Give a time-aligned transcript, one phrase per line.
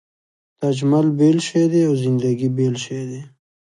[0.59, 3.21] تجمل بېل شی دی او زندګي بېل شی دی.